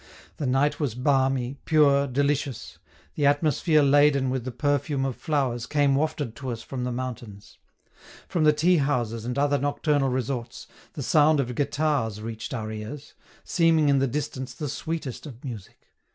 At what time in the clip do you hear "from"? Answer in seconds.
6.63-6.85, 8.27-8.43